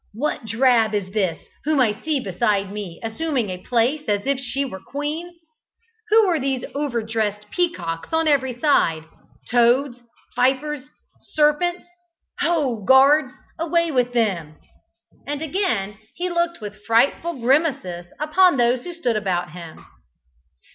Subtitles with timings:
[0.15, 4.65] What drab is this whom I see beside me assuming a place as if she
[4.65, 5.31] were queen?
[6.09, 9.03] Who are these over dressed peacocks on every side?
[9.51, 9.99] Toads,
[10.35, 10.89] vipers,
[11.21, 11.85] serpents!
[12.39, 13.31] Ho, guards!
[13.59, 14.55] away with them!"
[15.27, 19.85] and again he looked with frightful grimaces upon those who stood about him.